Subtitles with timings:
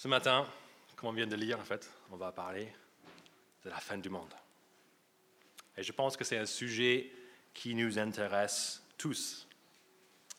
[0.00, 0.46] Ce matin,
[0.96, 2.72] comme on vient de lire, en fait, on va parler
[3.62, 4.32] de la fin du monde.
[5.76, 7.12] Et je pense que c'est un sujet
[7.52, 9.46] qui nous intéresse tous.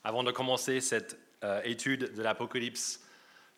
[0.04, 3.06] Avant de commencer cette euh, étude de l'Apocalypse,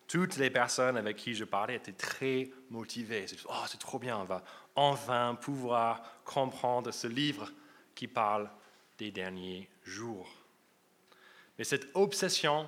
[0.05, 3.25] toutes les personnes avec qui je parlais étaient très motivées.
[3.47, 4.43] Oh, c'est trop bien, on va
[4.75, 7.49] enfin pouvoir comprendre ce livre
[7.95, 8.51] qui parle
[8.97, 10.29] des derniers jours.
[11.57, 12.67] Mais cette obsession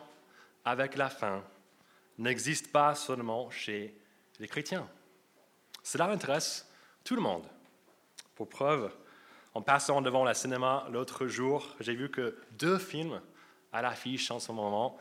[0.63, 1.43] avec la fin
[2.17, 3.95] n'existe pas seulement chez
[4.39, 4.87] les chrétiens.
[5.83, 6.69] Cela intéresse
[7.03, 7.45] tout le monde.
[8.35, 8.91] Pour preuve,
[9.53, 13.21] en passant devant le cinéma l'autre jour, j'ai vu que deux films
[13.71, 14.97] à l'affiche en ce moment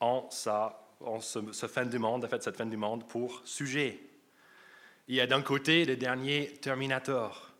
[0.00, 0.86] ont, ça,
[1.20, 4.00] ce, fin du monde, en fait, cette fin du monde pour sujet.
[5.08, 7.50] Il y a d'un côté le dernier Terminator,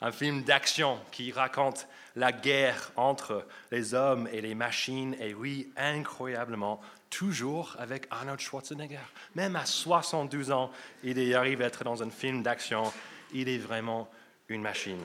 [0.00, 5.72] un film d'action qui raconte la guerre entre les hommes et les machines, et oui,
[5.76, 8.98] incroyablement, toujours avec Arnold Schwarzenegger.
[9.34, 10.70] Même à 72 ans,
[11.02, 12.92] il arrive à être dans un film d'action.
[13.32, 14.08] Il est vraiment
[14.48, 15.00] une machine.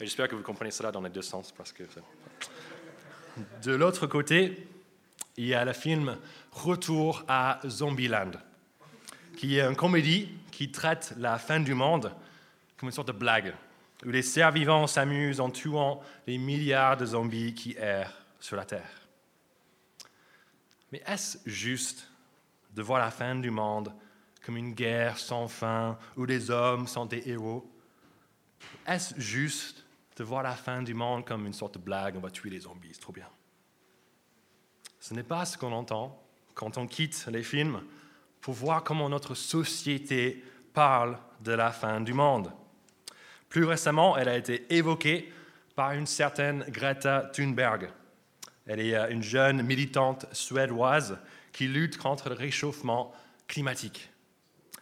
[0.00, 1.52] J'espère que vous comprenez cela dans les deux sens.
[1.52, 1.84] Parce que...
[3.62, 4.66] De l'autre côté,
[5.36, 6.18] il y a le film
[6.50, 8.32] Retour à Zombieland,
[9.36, 12.12] qui est une comédie qui traite la fin du monde
[12.76, 13.54] comme une sorte de blague,
[14.04, 19.01] où les survivants s'amusent en tuant les milliards de zombies qui errent sur la Terre.
[20.92, 22.06] Mais est-ce juste
[22.74, 23.92] de voir la fin du monde
[24.44, 27.68] comme une guerre sans fin où les hommes sont des héros?
[28.86, 29.84] Est-ce juste
[30.16, 32.60] de voir la fin du monde comme une sorte de blague, on va tuer les
[32.60, 33.28] zombies, c'est trop bien?
[35.00, 36.22] Ce n'est pas ce qu'on entend
[36.54, 37.82] quand on quitte les films
[38.40, 42.52] pour voir comment notre société parle de la fin du monde.
[43.48, 45.32] Plus récemment, elle a été évoquée
[45.74, 47.90] par une certaine Greta Thunberg.
[48.66, 51.18] Elle est euh, une jeune militante suédoise
[51.52, 53.12] qui lutte contre le réchauffement
[53.48, 54.10] climatique.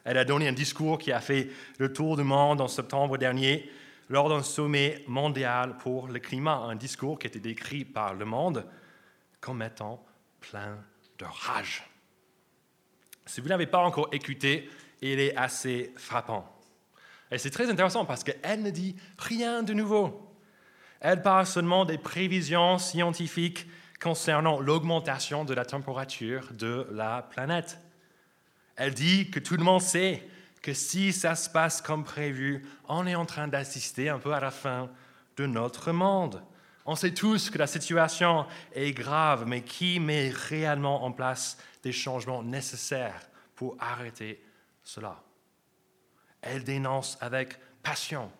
[0.05, 3.71] Elle a donné un discours qui a fait le tour du monde en septembre dernier
[4.09, 8.67] lors d'un sommet mondial pour le climat, un discours qui était décrit par le monde
[9.41, 10.05] comme étant
[10.41, 10.79] plein
[11.19, 11.85] de rage.
[13.27, 14.69] Si vous ne l'avez pas encore écouté,
[15.01, 16.61] il est assez frappant.
[17.31, 20.30] Et c'est très intéressant parce qu'elle ne dit rien de nouveau.
[21.01, 23.67] Elle parle seulement des prévisions scientifiques
[24.01, 27.79] concernant l'augmentation de la température de la planète.
[28.77, 30.27] Elle dit que tout le monde sait
[30.63, 34.41] que si ça se passe comme prévu, on est en train d'assister un peu à
[34.41, 34.91] la fin
[35.37, 36.43] de notre monde.
[36.85, 41.93] On sait tous que la situation est grave, mais qui met réellement en place des
[41.93, 44.43] changements nécessaires pour arrêter
[44.83, 45.23] cela?
[46.43, 48.31] Elle dénonce avec passion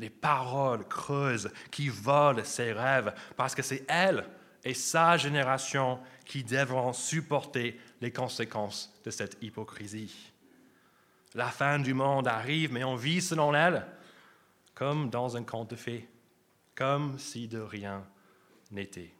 [0.00, 4.26] les paroles creuses qui volent ses rêves, parce que c'est elle
[4.64, 10.32] et sa génération qui devront supporter les conséquences de cette hypocrisie.
[11.34, 13.86] La fin du monde arrive, mais on vit selon elle
[14.74, 16.08] comme dans un conte de fées,
[16.74, 18.02] comme si de rien
[18.70, 19.12] n'était.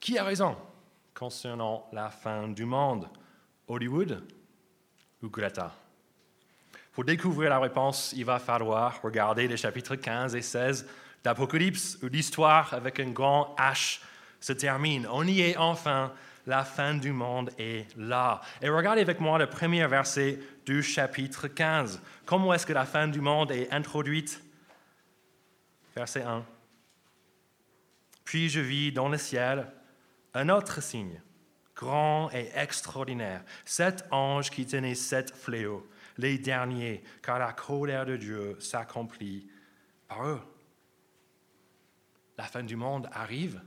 [0.00, 0.56] Qui a raison
[1.14, 3.10] concernant la fin du monde?
[3.68, 4.24] Hollywood
[5.22, 5.81] ou Greta?
[6.92, 10.86] Pour découvrir la réponse, il va falloir regarder les chapitres 15 et 16
[11.24, 14.00] d'Apocalypse, où l'histoire avec un grand H
[14.40, 15.06] se termine.
[15.10, 16.12] On y est enfin,
[16.46, 18.42] la fin du monde est là.
[18.60, 22.02] Et regardez avec moi le premier verset du chapitre 15.
[22.26, 24.42] Comment est-ce que la fin du monde est introduite?
[25.96, 26.44] Verset 1.
[28.24, 29.66] Puis je vis dans le ciel
[30.34, 31.20] un autre signe,
[31.74, 35.86] grand et extraordinaire, sept anges qui tenaient sept fléaux
[36.18, 39.48] les derniers, car la colère de Dieu s'accomplit
[40.08, 40.40] par eux.
[42.38, 43.60] La fin du monde arrive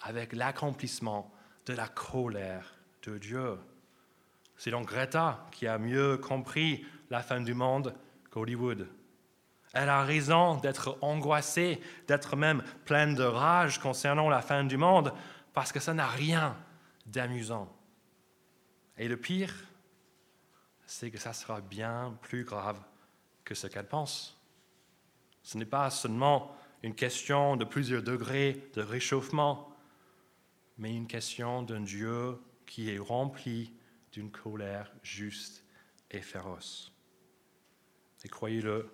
[0.00, 1.32] avec l'accomplissement
[1.66, 3.58] de la colère de Dieu.
[4.56, 7.94] C'est donc Greta qui a mieux compris la fin du monde
[8.30, 8.88] qu'Hollywood.
[9.72, 15.12] Elle a raison d'être angoissée, d'être même pleine de rage concernant la fin du monde,
[15.52, 16.56] parce que ça n'a rien
[17.06, 17.74] d'amusant.
[18.96, 19.52] Et le pire,
[20.86, 22.80] c'est que ça sera bien plus grave
[23.44, 24.40] que ce qu'elle pense.
[25.42, 29.74] Ce n'est pas seulement une question de plusieurs degrés de réchauffement,
[30.78, 33.72] mais une question d'un Dieu qui est rempli
[34.12, 35.64] d'une colère juste
[36.10, 36.92] et féroce.
[38.24, 38.90] Et croyez-le,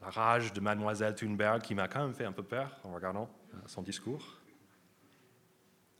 [0.00, 3.30] la rage de mademoiselle Thunberg, qui m'a quand même fait un peu peur en regardant
[3.66, 4.38] son discours,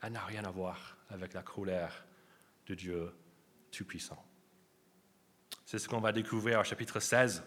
[0.03, 2.05] elle n'a rien à voir avec la colère
[2.67, 3.13] de Dieu
[3.71, 4.28] Tout-Puissant.
[5.69, 7.43] C'est ce qu'on va découvrir au chapitre 16,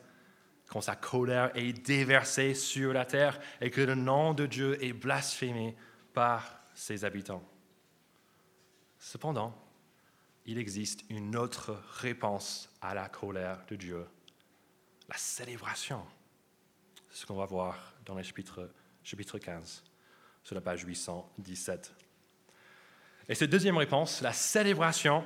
[0.67, 4.93] quand sa colère est déversée sur la terre et que le nom de Dieu est
[4.93, 5.75] blasphémé
[6.13, 7.43] par ses habitants.
[8.99, 9.59] Cependant,
[10.45, 14.05] il existe une autre réponse à la colère de Dieu,
[15.09, 16.05] la célébration.
[17.09, 18.69] C'est ce qu'on va voir dans le chapitre,
[19.01, 19.83] chapitre 15,
[20.43, 21.91] sur la page 817.
[23.29, 25.25] Et cette deuxième réponse, la célébration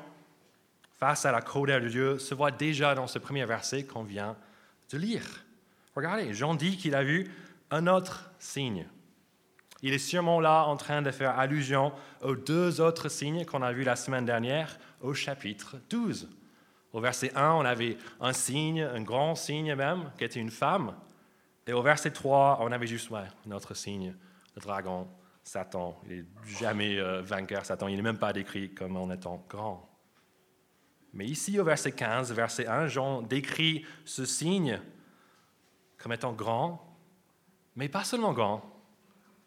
[0.97, 4.35] face à la colère de Dieu, se voit déjà dans ce premier verset qu'on vient
[4.91, 5.45] de lire.
[5.95, 7.31] Regardez, Jean dit qu'il a vu
[7.71, 8.87] un autre signe.
[9.81, 13.71] Il est sûrement là en train de faire allusion aux deux autres signes qu'on a
[13.71, 16.29] vus la semaine dernière au chapitre 12.
[16.93, 20.95] Au verset 1, on avait un signe, un grand signe même, qui était une femme.
[21.67, 24.15] Et au verset 3, on avait juste un autre signe,
[24.55, 25.07] le dragon,
[25.43, 25.99] Satan.
[26.07, 27.87] Il n'est jamais euh, vainqueur, Satan.
[27.87, 29.94] Il n'est même pas décrit comme en étant grand.
[31.15, 34.81] Mais ici, au verset 15, verset 1, Jean décrit ce signe
[35.97, 36.85] comme étant grand,
[37.77, 38.61] mais pas seulement grand,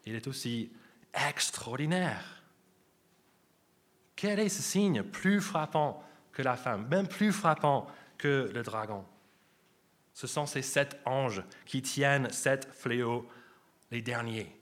[0.05, 0.71] il est aussi
[1.13, 2.43] extraordinaire.
[4.15, 7.87] Quel est ce signe plus frappant que la femme, même plus frappant
[8.17, 9.05] que le dragon?
[10.13, 13.29] Ce sont ces sept anges qui tiennent sept fléaux,
[13.91, 14.59] les derniers.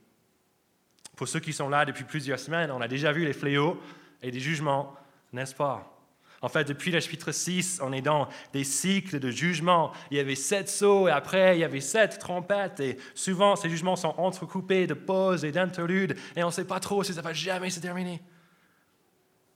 [1.16, 3.82] Pour ceux qui sont là depuis plusieurs semaines, on a déjà vu les fléaux
[4.22, 4.94] et les jugements,
[5.32, 5.97] n'est-ce pas?
[6.42, 9.92] En fait, depuis le chapitre 6, on est dans des cycles de jugement.
[10.12, 12.80] Il y avait sept sauts et après, il y avait sept trompettes.
[12.80, 16.80] Et souvent, ces jugements sont entrecoupés de pauses et d'interludes et on ne sait pas
[16.80, 18.22] trop si ça va jamais se terminer.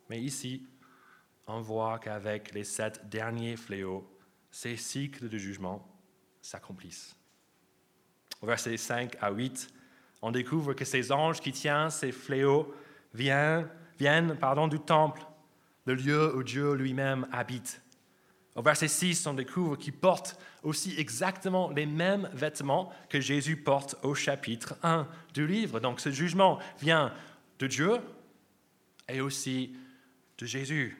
[0.09, 0.65] Mais ici,
[1.45, 4.09] on voit qu'avec les sept derniers fléaux,
[4.49, 5.87] ces cycles de jugement
[6.41, 7.15] s'accomplissent.
[8.41, 9.67] Au verset 5 à 8,
[10.23, 12.73] on découvre que ces anges qui tiennent ces fléaux
[13.13, 13.67] viennent,
[13.99, 15.21] viennent pardon, du temple
[15.85, 17.81] le lieu où Dieu lui-même habite.
[18.55, 23.95] Au verset 6, on découvre qu'il porte aussi exactement les mêmes vêtements que Jésus porte
[24.03, 25.79] au chapitre 1 du livre.
[25.79, 27.13] Donc ce jugement vient
[27.59, 27.99] de Dieu
[29.07, 29.75] et aussi
[30.37, 30.97] de Jésus.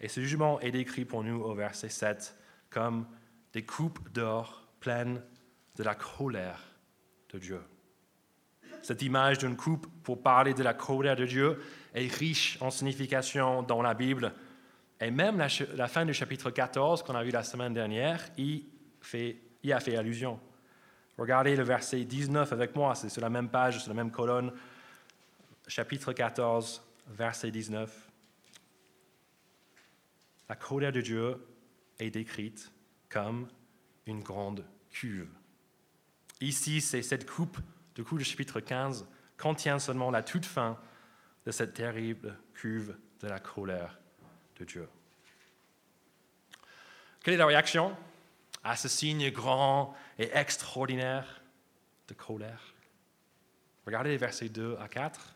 [0.00, 2.36] Et ce jugement est décrit pour nous au verset 7
[2.68, 3.06] comme
[3.52, 5.22] des coupes d'or pleines
[5.76, 6.62] de la colère
[7.32, 7.60] de Dieu.
[8.82, 11.58] Cette image d'une coupe pour parler de la colère de Dieu
[11.96, 14.32] est riche en signification dans la Bible.
[15.00, 18.64] Et même la, fin du chapitre 14 qu'on a vu la semaine dernière y,
[19.00, 20.38] fait, y a fait allusion.
[21.18, 24.52] Regardez le verset 19 avec moi, c'est sur la même page, sur la même colonne.
[25.66, 28.10] Chapitre 14, verset 19.
[30.48, 31.36] La colère de Dieu
[31.98, 32.70] est décrite
[33.08, 33.48] comme
[34.06, 35.28] une grande cuve.
[36.42, 37.58] Ici, c'est cette coupe,
[37.94, 39.08] du coup, le chapitre 15
[39.38, 40.78] contient seulement la toute fin
[41.46, 43.98] de cette terrible cuve de la colère
[44.58, 44.88] de Dieu.
[47.22, 47.96] Quelle est la réaction
[48.64, 51.40] à ce signe grand et extraordinaire
[52.08, 52.74] de colère?
[53.86, 55.34] Regardez les versets 2 à 4.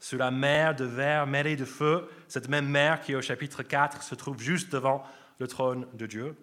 [0.00, 4.02] Sur la mer de verre mêlée de feu, cette même mer qui au chapitre 4
[4.02, 5.04] se trouve juste devant
[5.38, 6.36] le trône de Dieu,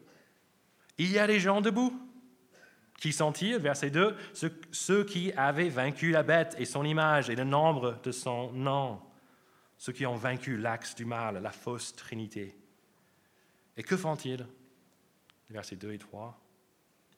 [0.97, 1.93] il y a des gens debout.
[2.97, 4.17] Qui sont-ils Verset 2,
[4.71, 8.99] ceux, qui avaient vaincu la bête et son image et le nombre de son nom.
[9.77, 12.57] Ceux qui ont vaincu l'axe du mal, la fausse trinité.
[13.77, 14.45] Et que font-ils?
[15.49, 16.39] Versets 2 et 3.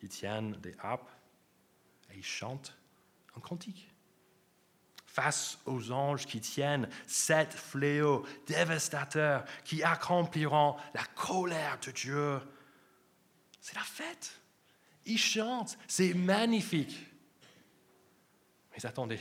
[0.02, 1.10] Ils tiennent des harpes
[2.12, 2.78] et ils chantent
[3.38, 3.90] un cantique.
[5.06, 12.40] Face aux anges qui tiennent sept fléaux dévastateurs qui accompliront la colère de Dieu,
[13.62, 14.39] c'est la fête.
[15.09, 16.95] Ils chantent, c'est magnifique.
[18.71, 19.19] Mais attendez,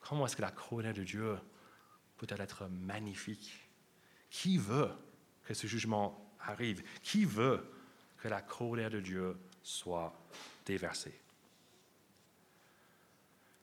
[0.00, 1.36] comment est-ce que la colère de Dieu
[2.16, 3.68] peut-elle être magnifique?
[4.30, 4.90] Qui veut
[5.44, 6.82] que ce jugement arrive?
[7.02, 7.70] Qui veut
[8.16, 10.14] que la colère de Dieu soit
[10.64, 11.20] déversée?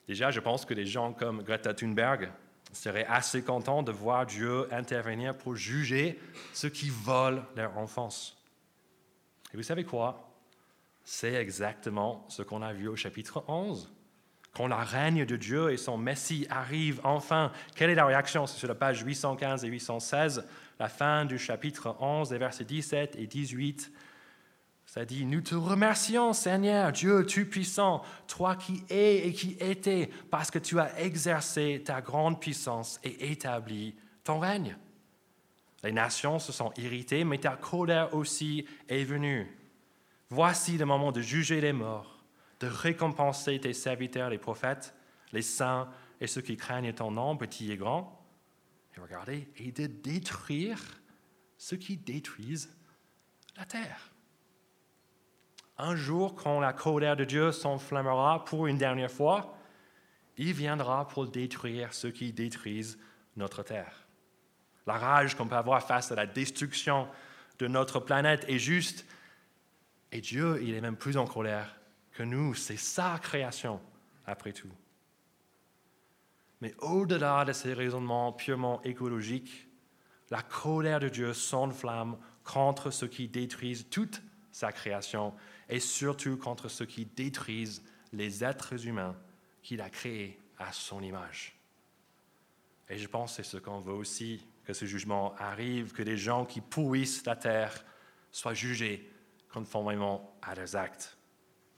[0.07, 2.31] Déjà, je pense que des gens comme Greta Thunberg
[2.71, 6.19] seraient assez contents de voir Dieu intervenir pour juger
[6.53, 8.38] ceux qui volent leur enfance.
[9.53, 10.32] Et vous savez quoi?
[11.03, 13.93] C'est exactement ce qu'on a vu au chapitre 11.
[14.53, 18.45] Quand la règne de Dieu et son Messie arrivent enfin, quelle est la réaction?
[18.45, 20.45] C'est sur la page 815 et 816,
[20.79, 23.91] la fin du chapitre 11, les versets 17 et 18.
[24.86, 30.51] Ça dit, nous te remercions Seigneur, Dieu Tout-Puissant, toi qui es et qui étais, parce
[30.51, 34.77] que tu as exercé ta grande puissance et établi ton règne.
[35.83, 39.62] Les nations se sont irritées, mais ta colère aussi est venue.
[40.30, 42.24] Voici le moment de juger les morts,
[42.60, 44.96] de récompenser tes serviteurs, les prophètes,
[45.32, 45.89] les saints
[46.20, 48.20] et ceux qui craignent ton nom, petits et grands.
[48.96, 50.80] Et regardez, et de détruire
[51.58, 52.75] ceux qui détruisent
[53.58, 54.12] la terre.
[55.77, 59.58] Un jour, quand la colère de Dieu s'enflammera pour une dernière fois,
[60.38, 63.00] il viendra pour détruire ceux qui détruisent
[63.36, 64.08] notre terre.
[64.86, 67.08] La rage qu'on peut avoir face à la destruction
[67.60, 69.06] de notre planète est juste.
[70.13, 71.75] Et Dieu, il est même plus en colère
[72.12, 72.53] que nous.
[72.53, 73.82] C'est sa création,
[74.27, 74.72] après tout.
[76.62, 79.67] Mais au-delà de ces raisonnements purement écologiques,
[80.29, 85.34] la colère de Dieu s'enflamme contre ceux qui détruisent toute sa création
[85.67, 89.15] et surtout contre ceux qui détruisent les êtres humains
[89.63, 91.58] qu'il a créés à son image.
[92.88, 96.17] Et je pense que c'est ce qu'on veut aussi, que ce jugement arrive, que les
[96.17, 97.84] gens qui pourrissent la terre
[98.32, 99.10] soient jugés
[99.53, 101.17] conformément à leurs actes.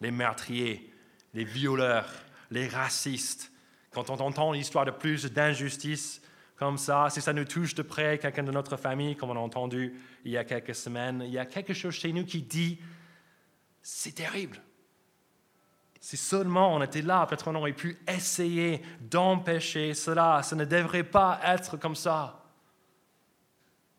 [0.01, 0.91] Les meurtriers,
[1.34, 2.10] les violeurs,
[2.51, 3.51] les racistes,
[3.91, 6.22] quand on entend l'histoire de plus d'injustice
[6.58, 9.39] comme ça, si ça nous touche de près, quelqu'un de notre famille, comme on a
[9.39, 12.79] entendu il y a quelques semaines, il y a quelque chose chez nous qui dit,
[13.82, 14.62] c'est terrible.
[16.00, 20.44] Si seulement on était là, peut-être on aurait pu essayer d'empêcher cela.
[20.44, 22.45] Ce ne devrait pas être comme ça.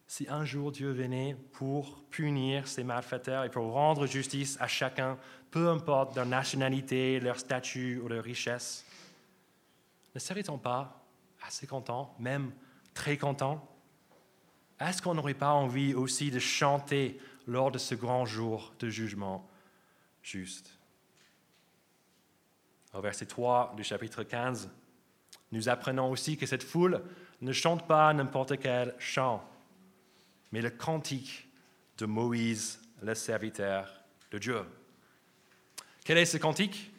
[0.06, 5.18] Si un jour Dieu venait pour punir ces malfaiteurs et pour rendre justice à chacun,
[5.50, 8.84] peu importe leur nationalité, leur statut ou leur richesse,
[10.14, 11.04] ne serait-on pas
[11.44, 12.52] assez content, même
[12.94, 13.68] très content?
[14.80, 19.48] Est-ce qu'on n'aurait pas envie aussi de chanter lors de ce grand jour de jugement
[20.22, 20.78] juste?
[22.94, 24.70] Au verset 3 du chapitre 15,
[25.52, 27.02] nous apprenons aussi que cette foule
[27.40, 29.44] ne chante pas n'importe quel chant,
[30.52, 31.48] mais le cantique
[31.98, 33.92] de Moïse, le serviteur
[34.30, 34.60] de Dieu.
[36.04, 36.92] Quel est ce cantique?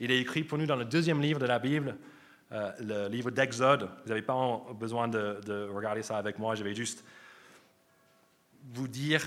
[0.00, 1.96] Il est écrit pour nous dans le deuxième livre de la Bible,
[2.52, 3.90] euh, le livre d'Exode.
[4.02, 7.04] Vous n'avez pas besoin de, regarder ça avec moi, je vais juste
[8.72, 9.22] vous dire,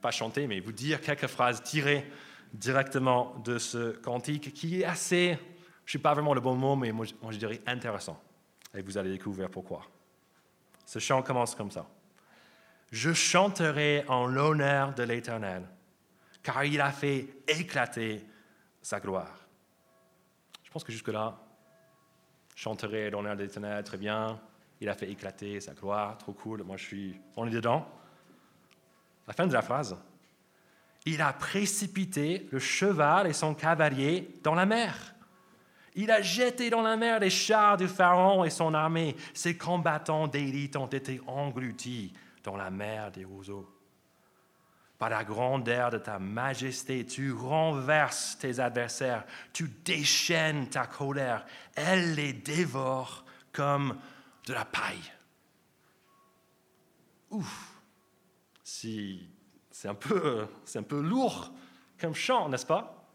[0.00, 2.10] pas chanter, mais vous dire quelques phrases tirées
[2.52, 5.38] directement de ce cantique qui est assez,
[5.84, 8.20] je ne suis pas vraiment le bon mot, mais moi, je dirais intéressant.
[8.74, 9.82] Et vous allez découvrir pourquoi.
[10.84, 11.86] Ce chant commence comme ça.
[12.96, 15.68] Je chanterai en l'honneur de l'Éternel,
[16.42, 18.24] car il a fait éclater
[18.80, 19.46] sa gloire.
[20.64, 21.38] Je pense que jusque-là,
[22.54, 24.40] chanterai l'honneur de l'Éternel, très bien.
[24.80, 26.62] Il a fait éclater sa gloire, trop cool.
[26.62, 27.86] Moi, je suis, on est dedans.
[29.26, 29.94] La fin de la phrase.
[31.04, 35.14] Il a précipité le cheval et son cavalier dans la mer.
[35.96, 39.16] Il a jeté dans la mer les chars du Pharaon et son armée.
[39.34, 42.14] Ses combattants d'élite ont été engloutis
[42.46, 43.68] dans la mer des roseaux.
[44.98, 52.14] Par la grandeur de ta majesté, tu renverses tes adversaires, tu déchaînes ta colère, elle
[52.14, 53.98] les dévore comme
[54.46, 55.12] de la paille.
[57.30, 57.74] Ouf,
[58.62, 59.18] c'est
[59.84, 61.52] un, peu, c'est un peu lourd
[62.00, 63.10] comme chant, n'est-ce pas?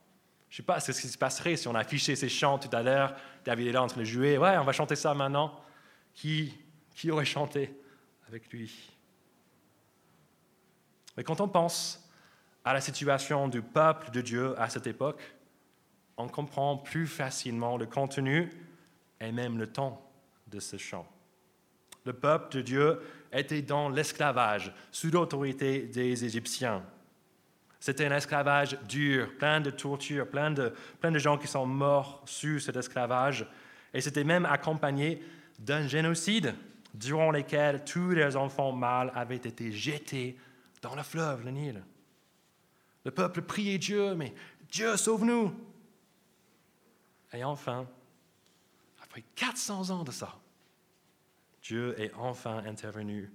[0.50, 2.84] Je ne sais pas ce qui se passerait si on affichait ces chants tout à
[2.84, 5.58] l'heure, David est là en train de jouer, ouais, on va chanter ça maintenant.
[6.14, 6.54] Qui,
[6.94, 7.74] qui aurait chanté
[8.28, 8.91] avec lui?
[11.18, 12.10] Mais quand on pense
[12.64, 15.22] à la situation du peuple de Dieu à cette époque,
[16.18, 18.52] on comprend plus facilement le contenu
[19.20, 20.02] et même le temps
[20.48, 21.08] de ce chant.
[22.06, 23.02] Le peuple de Dieu
[23.32, 26.84] était dans l'esclavage, sous l'autorité des Égyptiens.
[27.80, 32.22] C'était un esclavage dur, plein de tortures, plein de, plein de gens qui sont morts
[32.26, 33.48] sous cet esclavage.
[33.94, 35.24] Et c'était même accompagné
[35.58, 36.54] d'un génocide
[36.94, 40.38] durant lequel tous les enfants mâles avaient été jetés
[40.82, 41.84] dans le fleuve, le Nil.
[43.04, 44.34] Le peuple priait Dieu, mais
[44.70, 45.54] Dieu sauve-nous.
[47.34, 47.88] Et enfin,
[49.02, 50.38] après 400 ans de ça,
[51.62, 53.32] Dieu est enfin intervenu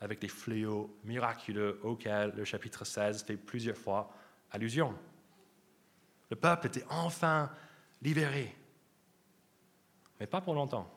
[0.00, 4.12] avec des fléaux miraculeux auxquels le chapitre 16 fait plusieurs fois
[4.50, 4.94] allusion.
[6.30, 7.50] Le peuple était enfin
[8.00, 8.56] libéré,
[10.18, 10.90] mais pas pour longtemps.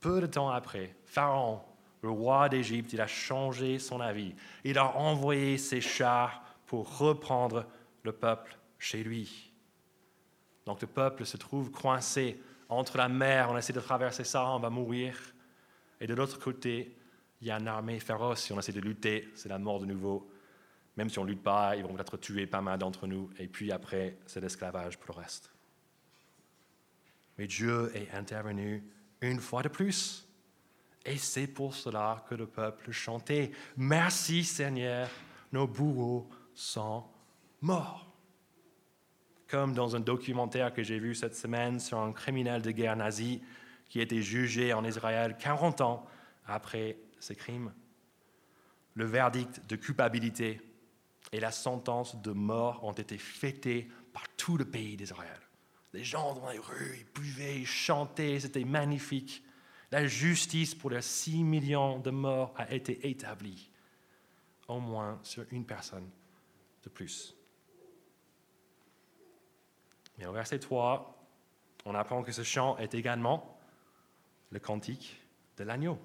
[0.00, 1.62] Peu de temps après, Pharaon
[2.02, 4.34] le roi d'Égypte, il a changé son avis.
[4.64, 7.66] Il a envoyé ses chars pour reprendre
[8.02, 9.52] le peuple chez lui.
[10.66, 14.58] Donc le peuple se trouve coincé entre la mer, on essaie de traverser ça, on
[14.58, 15.16] va mourir.
[16.00, 16.96] Et de l'autre côté,
[17.40, 19.86] il y a une armée féroce, si on essaie de lutter, c'est la mort de
[19.86, 20.28] nouveau.
[20.96, 23.30] Même si on ne lutte pas, ils vont peut-être tuer pas mal d'entre nous.
[23.38, 25.52] Et puis après, c'est l'esclavage pour le reste.
[27.38, 28.84] Mais Dieu est intervenu
[29.20, 30.28] une fois de plus.
[31.04, 35.08] Et c'est pour cela que le peuple chantait Merci Seigneur,
[35.52, 37.04] nos bourreaux sont
[37.60, 38.06] morts.
[39.48, 43.42] Comme dans un documentaire que j'ai vu cette semaine sur un criminel de guerre nazi
[43.88, 46.06] qui a été jugé en Israël 40 ans
[46.46, 47.72] après ses crimes.
[48.94, 50.60] Le verdict de culpabilité
[51.32, 55.40] et la sentence de mort ont été fêtés par tout le pays d'Israël.
[55.92, 59.42] Les gens dans les rues, ils buvaient, ils chantaient, c'était magnifique.
[59.92, 63.70] La justice pour les 6 millions de morts a été établie,
[64.66, 66.08] au moins sur une personne
[66.82, 67.36] de plus.
[70.16, 71.14] Mais au verset 3,
[71.84, 73.58] on apprend que ce chant est également
[74.50, 75.20] le cantique
[75.58, 75.98] de l'agneau.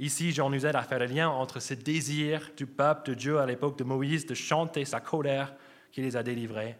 [0.00, 3.38] Ici, Jean nous aide à faire le lien entre ce désir du peuple de Dieu
[3.38, 5.54] à l'époque de Moïse de chanter sa colère
[5.92, 6.76] qui les a délivrés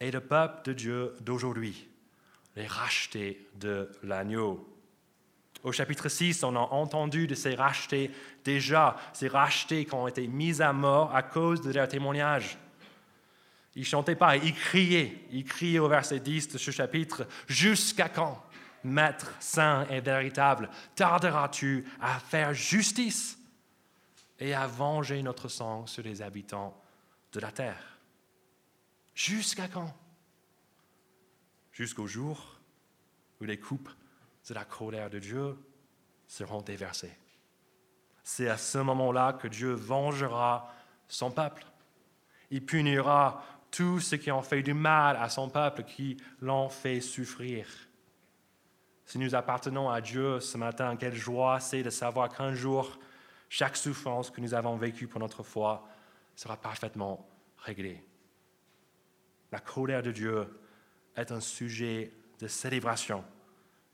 [0.00, 1.87] et le peuple de Dieu d'aujourd'hui,
[2.56, 4.66] les rachetés de l'agneau.
[5.64, 8.10] Au chapitre 6, on a entendu de ces rachetés
[8.44, 12.56] déjà, ces rachetés qui ont été mis à mort à cause de leur témoignage.
[13.74, 15.24] Ils chantaient pas, ils criaient.
[15.30, 18.44] Ils criaient au verset 10 de ce chapitre Jusqu'à quand,
[18.84, 23.38] Maître saint et véritable, tarderas-tu à faire justice
[24.38, 26.80] et à venger notre sang sur les habitants
[27.32, 27.98] de la terre?
[29.14, 29.92] Jusqu'à quand?
[31.78, 32.58] Jusqu'au jour
[33.40, 33.88] où les coupes
[34.48, 35.56] de la colère de Dieu
[36.26, 37.16] seront déversées.
[38.24, 40.74] C'est à ce moment-là que Dieu vengera
[41.06, 41.64] son peuple.
[42.50, 47.00] Il punira tous ceux qui ont fait du mal à son peuple, qui l'ont fait
[47.00, 47.68] souffrir.
[49.04, 52.98] Si nous appartenons à Dieu ce matin, quelle joie c'est de savoir qu'un jour,
[53.48, 55.88] chaque souffrance que nous avons vécue pour notre foi
[56.34, 58.02] sera parfaitement réglée.
[59.52, 60.48] La colère de Dieu
[61.18, 63.24] est un sujet de célébration,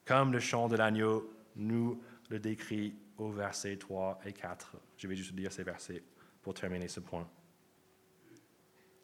[0.05, 4.77] comme le chant de l'agneau nous le décrit au verset 3 et 4.
[4.97, 6.03] Je vais juste lire ces versets
[6.43, 7.29] pour terminer ce point.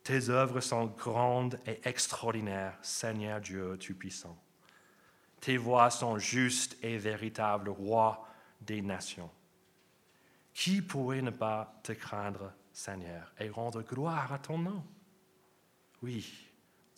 [0.03, 4.37] Tes œuvres sont grandes et extraordinaires, Seigneur Dieu Tout-Puissant.
[5.41, 8.27] Tes voies sont justes et véritables, Roi
[8.61, 9.31] des nations.
[10.53, 14.85] Qui pourrait ne pas te craindre, Seigneur, et rendre gloire à ton nom?
[16.03, 16.50] Oui,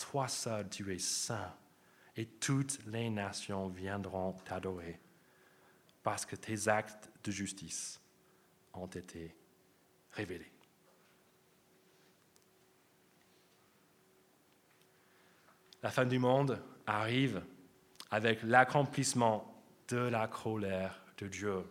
[0.02, 1.54] toi seul, tu es saint,
[2.16, 5.00] et toutes les nations viendront t'adorer,
[6.02, 8.00] parce que tes actes de justice
[8.74, 9.34] ont été
[10.10, 10.52] révélés.
[15.82, 17.42] La fin du monde arrive
[18.10, 21.64] avec l'accomplissement de la colère de Dieu.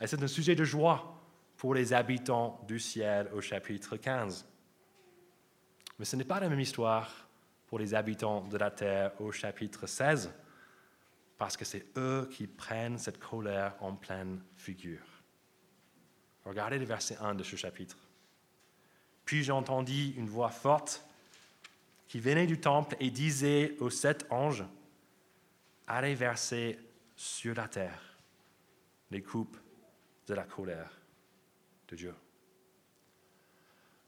[0.00, 1.20] Et c'est un sujet de joie
[1.56, 4.46] pour les habitants du ciel au chapitre 15.
[5.98, 7.25] Mais ce n'est pas la même histoire
[7.66, 10.30] pour les habitants de la terre au chapitre 16,
[11.38, 15.04] parce que c'est eux qui prennent cette colère en pleine figure.
[16.44, 17.96] Regardez le verset 1 de ce chapitre.
[19.24, 21.04] Puis j'entendis une voix forte
[22.06, 24.64] qui venait du temple et disait aux sept anges,
[25.88, 26.78] allez verser
[27.16, 28.16] sur la terre
[29.10, 29.56] les coupes
[30.28, 30.90] de la colère
[31.88, 32.14] de Dieu.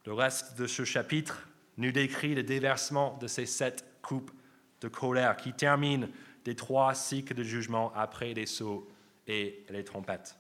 [0.07, 4.33] Le reste de ce chapitre nous décrit le déversement de ces sept coupes
[4.81, 6.09] de colère qui terminent
[6.45, 8.88] des trois cycles de jugement après les sauts
[9.27, 10.37] et les trompettes.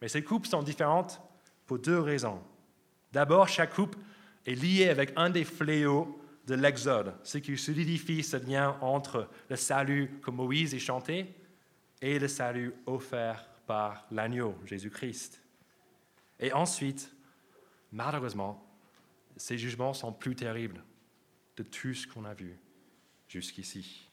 [0.00, 1.20] Mais ces coupes sont différentes
[1.66, 2.42] pour deux raisons.
[3.12, 3.96] D'abord, chaque coupe
[4.46, 9.56] est liée avec un des fléaux de l'Exode, ce qui solidifie ce lien entre le
[9.56, 11.26] salut que Moïse a chanté
[12.00, 15.40] et le salut offert par l'agneau, Jésus-Christ.
[16.40, 17.14] Et ensuite,
[17.92, 18.71] malheureusement,
[19.36, 20.84] ces jugements sont plus terribles
[21.56, 22.58] de tout ce qu'on a vu
[23.28, 24.10] jusqu'ici.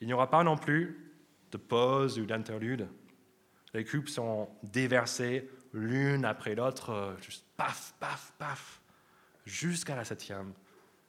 [0.00, 1.12] Il n'y aura pas non plus
[1.50, 2.88] de pause ou d'interlude.
[3.72, 8.80] Les coupes sont déversées l'une après l'autre, juste paf, paf, paf,
[9.44, 10.52] jusqu'à la septième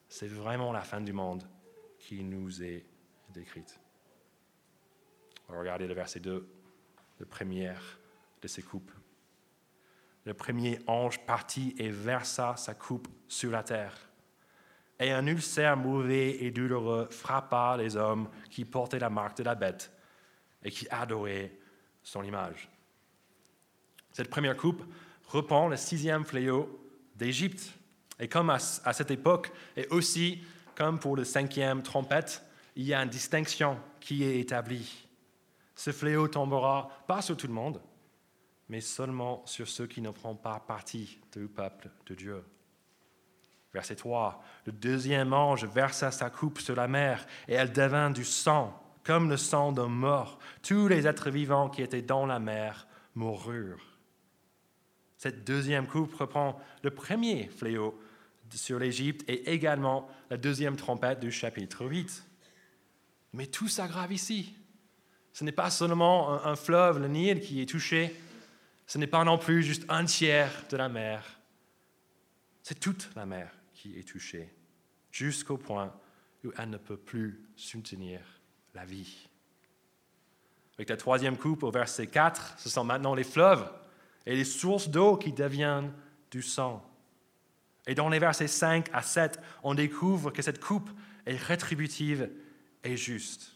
[0.07, 1.43] c'est vraiment la fin du monde
[1.99, 2.85] qui nous est
[3.29, 3.79] décrite.
[5.47, 6.47] Regarder le verset 2,
[7.19, 7.73] le premier
[8.41, 8.91] de ces coupes.
[10.25, 13.95] Le premier ange partit et versa sa coupe sur la terre.
[14.99, 19.55] Et un ulcère mauvais et douloureux frappa les hommes qui portaient la marque de la
[19.55, 19.91] bête
[20.63, 21.51] et qui adoraient
[22.01, 22.69] son image.
[24.11, 24.83] Cette première coupe
[25.27, 26.79] reprend le sixième fléau
[27.15, 27.73] d'Égypte
[28.19, 30.41] et comme à, cette époque, et aussi
[30.73, 32.43] comme pour le cinquième trompette,
[32.75, 35.07] il y a une distinction qui est établie.
[35.75, 37.81] Ce fléau tombera pas sur tout le monde,
[38.69, 42.43] mais seulement sur ceux qui ne feront pas partie du peuple de Dieu.
[43.73, 44.43] Verset 3.
[44.65, 49.29] Le deuxième ange versa sa coupe sur la mer et elle devint du sang, comme
[49.29, 50.39] le sang d'un mort.
[50.63, 53.97] Tous les êtres vivants qui étaient dans la mer moururent.
[55.17, 57.99] Cette deuxième coupe reprend le premier fléau
[58.53, 62.25] sur l'Égypte et également la deuxième trompette du chapitre 8.
[63.33, 64.55] Mais tout s'aggrave ici.
[65.33, 68.15] Ce n'est pas seulement un, fleuve, le Nil, qui est touché.
[68.87, 71.39] Ce n'est pas non plus juste un tiers de la mer.
[72.61, 74.53] C'est toute la mer qui est touchée,
[75.11, 75.93] jusqu'au point
[76.43, 78.21] où elle ne peut plus soutenir
[78.73, 79.27] la vie.
[80.77, 83.71] Avec la troisième coupe au verset 4, ce sont maintenant les fleuves
[84.25, 85.93] et les sources d'eau qui deviennent
[86.29, 86.83] du sang.
[87.87, 90.89] Et dans les versets 5 à 7, on découvre que cette coupe
[91.25, 92.29] est rétributive
[92.83, 93.51] et juste.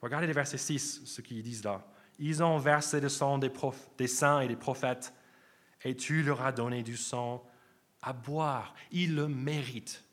[0.00, 1.86] Regardez les versets 6, ce qu'ils disent là.
[2.18, 3.50] Ils ont versé le sang des,
[4.06, 5.12] saints et des prophètes,
[5.82, 7.44] et tu leur as donné du sang
[8.02, 8.74] à boire.
[8.90, 10.04] Ils le méritent.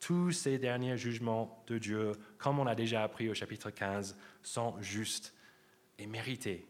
[0.00, 4.80] Tous ces derniers jugements de Dieu, comme on a déjà appris au chapitre 15, sont
[4.80, 5.34] justes
[5.98, 6.66] et mérités.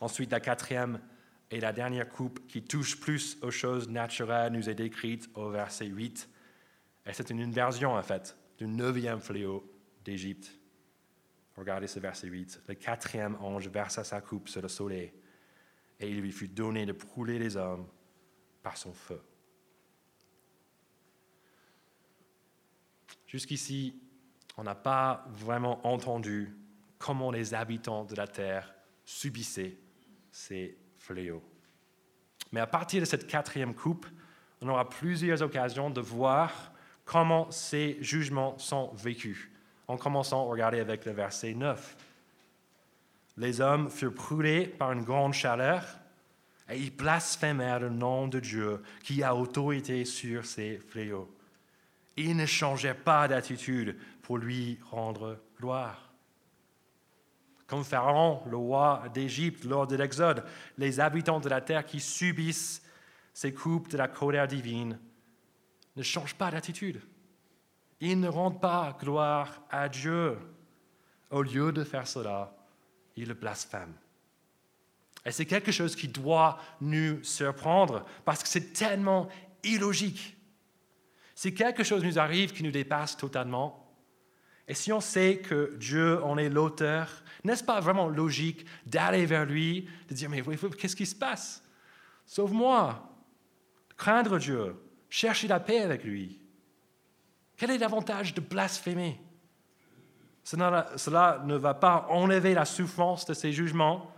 [0.00, 1.00] Ensuite, la quatrième
[1.50, 5.86] et la dernière coupe qui touche plus aux choses naturelles nous est décrite au verset
[5.86, 6.28] 8.
[7.06, 9.68] Et c'est une inversion, en fait, du neuvième fléau
[10.04, 10.59] d'Égypte.
[11.60, 12.62] Regardez ce verset 8.
[12.68, 15.12] Le quatrième ange versa sa coupe sur le soleil,
[16.00, 17.86] et il lui fut donné de brûler les hommes
[18.62, 19.20] par son feu.
[23.26, 24.00] Jusqu'ici,
[24.56, 26.56] on n'a pas vraiment entendu
[26.96, 29.76] comment les habitants de la terre subissaient
[30.30, 31.44] ces fléaux.
[32.52, 34.06] Mais à partir de cette quatrième coupe,
[34.62, 36.72] on aura plusieurs occasions de voir
[37.04, 39.50] comment ces jugements sont vécus.
[39.90, 41.96] En commençant, regardez avec le verset 9.
[43.38, 45.84] Les hommes furent brûlés par une grande chaleur
[46.68, 51.28] et ils blasphémèrent le nom de Dieu qui a autorité sur ces fléaux.
[52.16, 56.12] Ils ne changeaient pas d'attitude pour lui rendre gloire.
[57.66, 60.44] Comme Pharaon, le roi d'Égypte, lors de l'Exode,
[60.78, 62.80] les habitants de la terre qui subissent
[63.34, 65.00] ces coupes de la colère divine
[65.96, 67.00] ne changent pas d'attitude.
[68.00, 70.38] Ils ne rendent pas gloire à Dieu.
[71.30, 72.54] Au lieu de faire cela,
[73.16, 73.94] ils le blasphèment.
[75.24, 79.28] Et c'est quelque chose qui doit nous surprendre parce que c'est tellement
[79.62, 80.36] illogique.
[81.34, 83.86] Si quelque chose nous arrive qui nous dépasse totalement,
[84.66, 89.44] et si on sait que Dieu en est l'auteur, n'est-ce pas vraiment logique d'aller vers
[89.44, 90.42] lui, de dire, mais
[90.78, 91.62] qu'est-ce qui se passe?
[92.24, 93.06] Sauve-moi.
[93.96, 94.76] Craindre Dieu,
[95.08, 96.39] chercher la paix avec lui.
[97.60, 99.20] Quel est l'avantage de blasphémer?
[100.42, 104.10] Cela, ne va pas enlever la souffrance de ces jugements.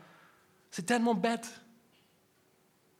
[0.70, 1.60] C'est tellement bête.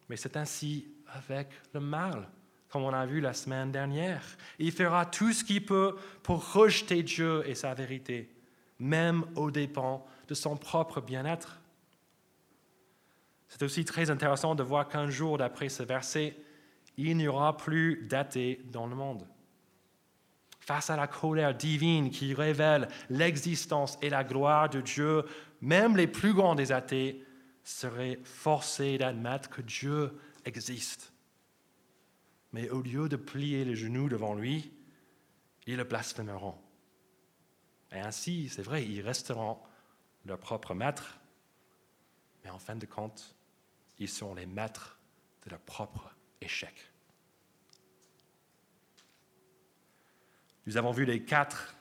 [0.09, 2.27] Mais c'est ainsi avec le mal,
[2.67, 4.21] comme on a vu la semaine dernière.
[4.59, 8.29] Il fera tout ce qu'il peut pour rejeter Dieu et sa vérité,
[8.79, 11.61] même aux dépens de son propre bien-être.
[13.47, 16.35] C'est aussi très intéressant de voir qu'un jour d'après ce verset,
[16.97, 19.25] il n'y aura plus d'athées dans le monde
[20.65, 25.25] face à la colère divine qui révèle l'existence et la gloire de Dieu,
[25.59, 27.21] même les plus grands des athées
[27.65, 31.11] seraient forcés d'admettre que Dieu existe.
[32.53, 34.71] Mais au lieu de plier les genoux devant lui,
[35.67, 36.55] ils le blasphémeront.
[37.91, 39.57] Et ainsi, c'est vrai, ils resteront
[40.25, 41.19] leur propre maître,
[42.43, 43.35] mais en fin de compte,
[43.99, 44.97] ils sont les maîtres
[45.45, 46.92] de leur propre échec.
[50.65, 51.75] Nous avons vu les quatre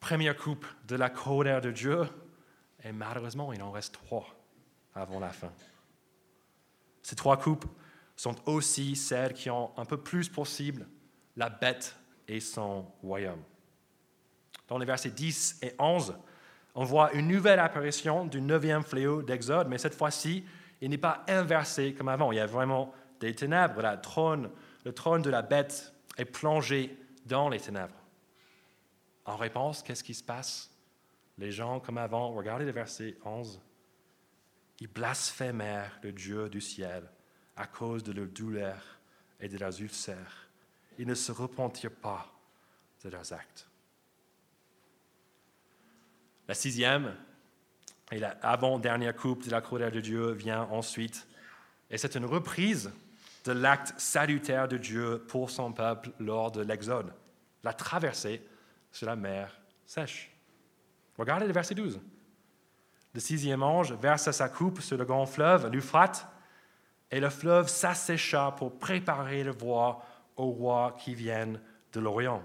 [0.00, 2.02] premières coupes de la colère de Dieu,
[2.84, 4.26] et malheureusement, il en reste trois
[4.94, 5.52] avant la fin.
[7.02, 7.66] Ces trois coupes
[8.16, 10.86] sont aussi celles qui ont un peu plus possible
[11.36, 11.96] la bête
[12.28, 13.42] et son royaume.
[14.68, 16.16] Dans les versets 10 et 11,
[16.74, 20.44] on voit une nouvelle apparition du neuvième fléau d'Exode, mais cette fois-ci,
[20.80, 22.32] il n'est pas inversé comme avant.
[22.32, 24.00] Il y a vraiment des ténèbres.
[24.02, 24.50] Trône,
[24.84, 27.94] le trône de la bête est plongé dans les ténèbres.
[29.26, 30.70] En réponse, qu'est-ce qui se passe?
[31.36, 33.60] Les gens, comme avant, regardez le verset 11,
[34.80, 37.10] ils blasphémèrent le Dieu du ciel
[37.56, 38.82] à cause de leur douleur
[39.40, 40.48] et de leurs ulcères.
[40.98, 42.32] Ils ne se repentirent pas
[43.04, 43.68] de leurs actes.
[46.48, 47.14] La sixième
[48.12, 51.26] et l'avant-dernière coupe de la colère de Dieu vient ensuite,
[51.90, 52.92] et c'est une reprise
[53.44, 57.12] de l'acte salutaire de Dieu pour son peuple lors de l'Exode,
[57.64, 58.42] la traversée
[58.96, 59.54] sur la mer
[59.84, 60.30] sèche.
[61.18, 62.00] Regardez le verset 12.
[63.12, 66.26] Le sixième ange versa sa coupe sur le grand fleuve, l'Euphrate,
[67.10, 70.02] et le fleuve s'assécha pour préparer le voie
[70.36, 71.60] aux rois qui viennent
[71.92, 72.42] de l'Orient.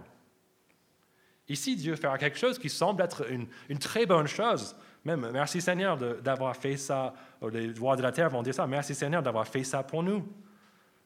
[1.48, 4.76] Ici, Dieu fera quelque chose qui semble être une, une très bonne chose.
[5.04, 7.14] Même, merci Seigneur d'avoir fait ça.
[7.52, 8.68] Les rois de la terre vont dire ça.
[8.68, 10.28] Merci Seigneur d'avoir fait ça pour nous.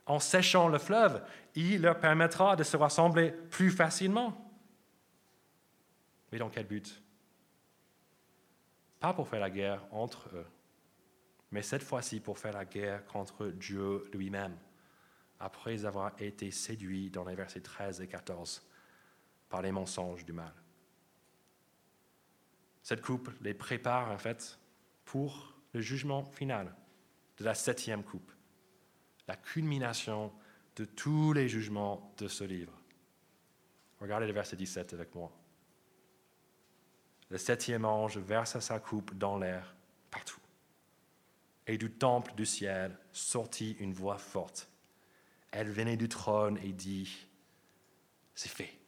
[0.05, 1.23] En séchant le fleuve,
[1.55, 4.44] il leur permettra de se rassembler plus facilement.
[6.31, 7.01] Mais dans quel but?
[8.99, 10.47] Pas pour faire la guerre entre eux,
[11.51, 14.57] mais cette fois-ci pour faire la guerre contre Dieu lui-même,
[15.39, 18.65] après avoir été séduits dans les versets 13 et 14
[19.49, 20.53] par les mensonges du mal.
[22.81, 24.59] Cette coupe les prépare en fait
[25.05, 26.75] pour le jugement final
[27.37, 28.31] de la septième coupe,
[29.27, 30.31] la culmination
[30.75, 32.73] de tous les jugements de ce livre.
[33.99, 35.31] Regardez le verset 17 avec moi.
[37.35, 39.75] Le septième ange versa sa coupe dans l'air
[40.09, 40.39] partout.
[41.67, 44.69] Et du temple du ciel sortit une voix forte.
[45.51, 47.27] Elle venait du trône et dit,
[48.35, 48.79] c'est fait.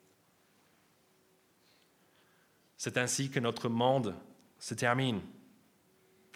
[2.77, 4.15] C'est ainsi que notre monde
[4.59, 5.19] se termine,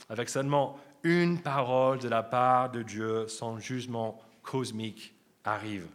[0.09, 5.87] avec seulement une parole de la part de Dieu, son jugement cosmique arrive.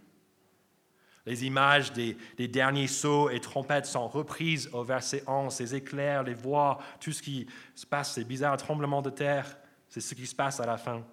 [1.27, 2.17] Les images des,
[2.49, 5.53] derniers sauts et trompettes sont reprises au verset 11.
[5.53, 9.59] Ces éclairs, les voix, tout ce qui se passe, ces bizarres tremblements de terre,
[9.89, 11.05] c'est ce qui se passe à la fin.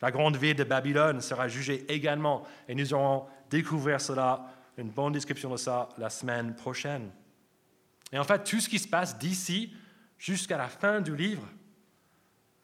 [0.00, 5.12] La grande ville de Babylone sera jugée également et nous aurons découvert cela, une bonne
[5.12, 7.08] description de ça la semaine prochaine.
[8.10, 9.72] Et en fait, tout ce qui se passe d'ici
[10.18, 11.46] jusqu'à la fin du livre,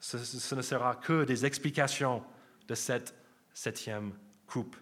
[0.01, 2.21] ce ne sera que des explications
[2.67, 3.15] de cette
[3.53, 4.11] septième
[4.47, 4.75] coupe.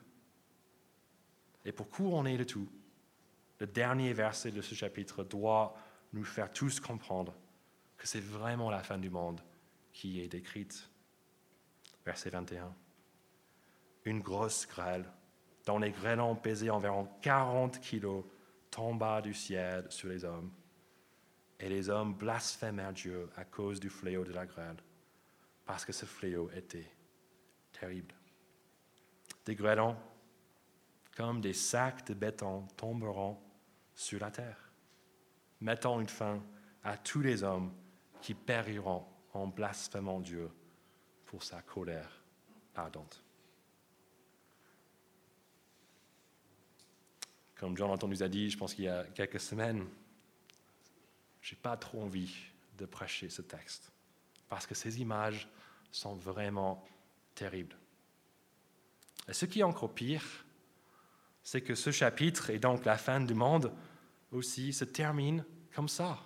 [1.68, 2.70] Et pour couronner le tout,
[3.60, 5.76] le dernier verset de ce chapitre doit
[6.14, 7.36] nous faire tous comprendre
[7.98, 9.42] que c'est vraiment la fin du monde
[9.92, 10.90] qui est décrite.
[12.06, 12.74] Verset 21.
[14.06, 15.12] Une grosse grêle,
[15.66, 18.24] dont les grêlons pesaient environ 40 kilos,
[18.72, 20.54] tomba du ciel sur les hommes.
[21.60, 24.78] Et les hommes blasphémèrent Dieu à cause du fléau de la grêle,
[25.66, 26.90] parce que ce fléau était
[27.74, 28.16] terrible.
[29.46, 29.98] Des grêlons
[31.18, 33.40] comme des sacs de béton tomberont
[33.96, 34.72] sur la terre,
[35.60, 36.44] mettant une fin
[36.84, 37.74] à tous les hommes
[38.22, 39.04] qui périront
[39.34, 40.48] en blasphémant Dieu
[41.26, 42.22] pour sa colère
[42.76, 43.24] ardente.
[47.56, 49.88] Comme Jonathan nous a dit, je pense qu'il y a quelques semaines,
[51.42, 52.36] je n'ai pas trop envie
[52.78, 53.92] de prêcher ce texte,
[54.48, 55.50] parce que ces images
[55.92, 56.86] sont vraiment
[57.34, 57.76] terribles.
[59.28, 60.46] Et ce qui est encore pire,
[61.48, 63.72] c'est que ce chapitre, et donc la fin du monde
[64.34, 66.20] aussi, se termine comme ça.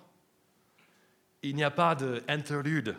[1.42, 2.96] Il n'y a pas d'interlude.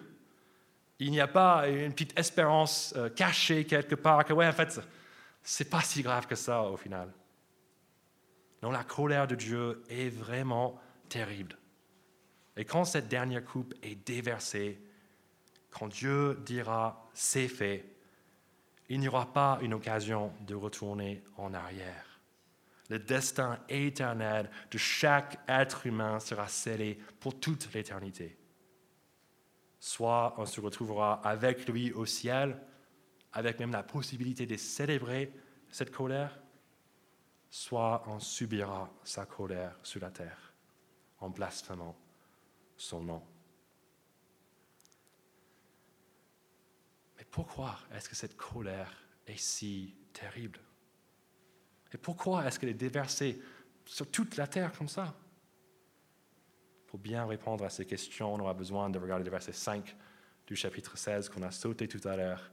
[1.00, 4.80] Il n'y a pas une petite espérance euh, cachée quelque part que, ouais, en fait,
[5.42, 7.12] c'est pas si grave que ça au final.
[8.62, 11.58] Non, la colère de Dieu est vraiment terrible.
[12.56, 14.80] Et quand cette dernière coupe est déversée,
[15.72, 17.84] quand Dieu dira c'est fait,
[18.88, 22.13] il n'y aura pas une occasion de retourner en arrière
[22.90, 28.38] le destin éternel de chaque être humain sera scellé pour toute l'éternité.
[29.80, 32.62] Soit on se retrouvera avec lui au ciel,
[33.32, 35.34] avec même la possibilité de célébrer
[35.70, 36.40] cette colère,
[37.50, 40.54] soit on subira sa colère sur la terre
[41.20, 41.96] en blasphémant
[42.78, 43.24] son nom.
[47.18, 48.92] Mais pourquoi est-ce que cette colère
[49.26, 50.63] est si terrible?
[51.94, 53.42] Et pourquoi est-ce qu'elle est déversée
[53.86, 55.14] sur toute la terre comme ça?
[56.88, 59.96] Pour bien répondre à ces questions, on aura besoin de regarder le verset 5
[60.48, 62.52] du chapitre 16 qu'on a sauté tout à l'heure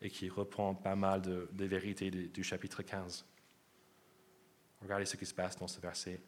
[0.00, 3.24] et qui reprend pas mal de, des vérités du, du chapitre 15.
[4.80, 6.20] Regardez ce qui se passe dans ce verset.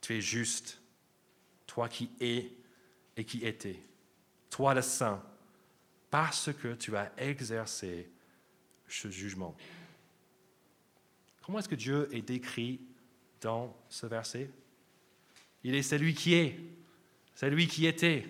[0.00, 0.80] Tu es juste,
[1.66, 2.52] toi qui es
[3.16, 3.80] et qui étais,
[4.50, 5.22] toi le saint,
[6.10, 8.10] parce que tu as exercé
[8.86, 9.56] ce jugement.
[11.46, 12.80] Comment est-ce que Dieu est décrit
[13.40, 14.50] dans ce verset?
[15.62, 16.58] Il est celui qui est,
[17.36, 18.26] celui qui était.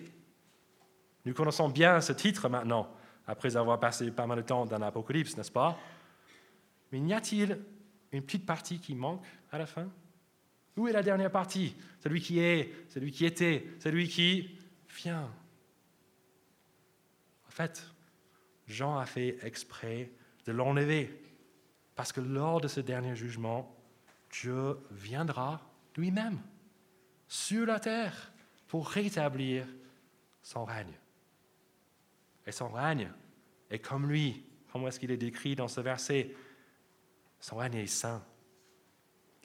[1.25, 2.87] Nous connaissons bien ce titre maintenant,
[3.25, 5.79] après avoir passé pas mal de temps dans l'Apocalypse, n'est-ce pas?
[6.91, 7.59] Mais n'y a-t-il
[8.11, 9.89] une petite partie qui manque à la fin?
[10.75, 11.75] Où est la dernière partie?
[12.03, 14.59] Celui qui est, celui qui était, celui qui
[14.95, 15.27] vient.
[17.47, 17.83] En fait,
[18.67, 20.11] Jean a fait exprès
[20.45, 21.19] de l'enlever
[21.97, 23.75] parce que lors de ce dernier jugement,
[24.31, 25.59] Dieu viendra
[25.97, 26.39] lui-même
[27.27, 28.31] sur la terre
[28.67, 29.65] pour rétablir
[30.43, 30.93] son règne.
[32.45, 33.11] Et son règne
[33.71, 34.45] est comme lui.
[34.71, 36.35] Comment est-ce qu'il est décrit dans ce verset?
[37.39, 38.23] Son règne est saint.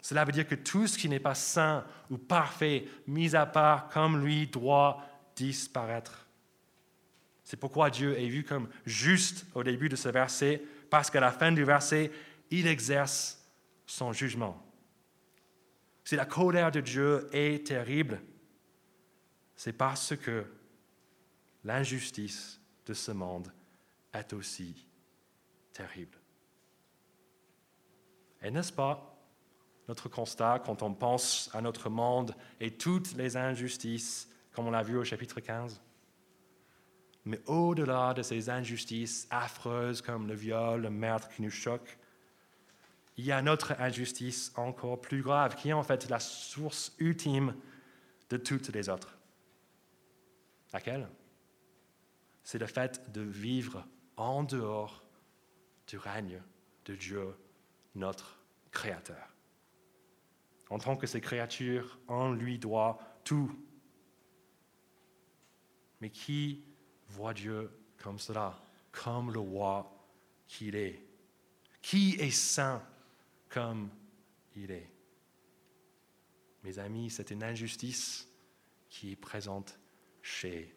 [0.03, 3.89] Cela veut dire que tout ce qui n'est pas saint ou parfait, mis à part
[3.89, 5.01] comme lui, doit
[5.37, 6.27] disparaître.
[7.45, 11.33] C'est pourquoi Dieu est vu comme juste au début de ce verset, parce qu'à la
[11.33, 12.13] fin du verset,
[12.53, 13.43] il exerce
[13.87, 14.63] son jugement.
[16.05, 18.21] Si la colère de Dieu est terrible,
[19.57, 20.45] c'est parce que
[21.65, 23.51] l'injustice de ce monde
[24.13, 24.87] est aussi
[25.73, 26.19] terrible.
[28.43, 29.09] Et n'est-ce pas
[29.89, 34.83] notre constat quand on pense à notre monde et toutes les injustices, comme on l'a
[34.83, 35.81] vu au chapitre 15.
[37.25, 41.99] Mais au-delà de ces injustices affreuses comme le viol, le meurtre qui nous choque,
[43.17, 47.55] il y a notre injustice encore plus grave, qui est en fait la source ultime
[48.31, 49.19] de toutes les autres.
[50.73, 51.09] Laquelle?
[52.43, 55.05] C'est le fait de vivre en dehors
[55.87, 56.41] du règne
[56.87, 57.35] de Dieu,
[57.95, 58.39] notre
[58.71, 59.29] Créateur.
[60.71, 63.55] En tant que ses créatures, on lui doit tout.
[66.01, 66.65] Mais qui
[67.09, 68.59] voit Dieu comme cela,
[68.91, 69.95] comme le roi
[70.49, 71.05] qu'il est
[71.83, 72.83] Qui est saint?
[73.53, 73.91] Comme
[74.57, 74.91] il est
[76.65, 78.29] Mes amis, c'est une injustice
[78.89, 79.79] qui est présente
[80.23, 80.75] chez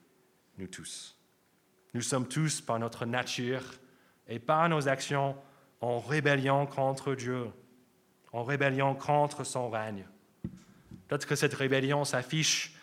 [0.58, 1.18] nous tous.
[1.94, 3.62] Nous sommes tous, par notre nature
[4.28, 5.36] et par nos actions,
[5.82, 7.48] en rébellion contre Dieu,
[8.32, 10.06] en rébellion contre son règne.
[11.08, 12.76] Peut-être que cette rébellion s'affiche